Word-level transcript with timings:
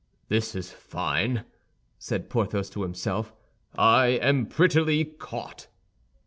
"This 0.29 0.55
is 0.55 0.71
fine!" 0.71 1.45
said 1.99 2.27
Porthos 2.27 2.71
to 2.71 2.81
himself; 2.81 3.35
"I 3.77 4.07
am 4.23 4.47
prettily 4.47 5.05
caught!" 5.05 5.67